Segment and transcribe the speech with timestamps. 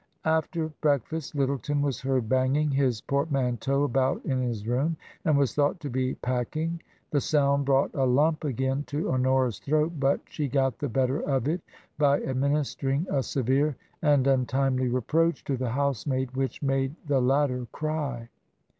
[0.25, 5.53] After breakfast Lyttleton was heard banging his port manteau about in his room, and was
[5.53, 6.81] thought to be pack ing.
[7.11, 11.47] The sound brought a lump again to Honora's throat; but she got the better of
[11.47, 11.61] it
[11.99, 18.29] by administering a severe and untimely reproach to the housemaid, which made the latter cry.